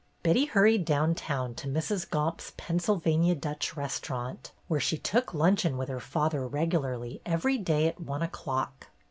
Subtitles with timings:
[0.23, 2.09] Betty hurried down town, to Mrs.
[2.09, 8.01] Gomp's Pennsylvania Dutch restaurant, where she took luncheon with her father regularly every day at
[8.01, 8.87] one o'clock.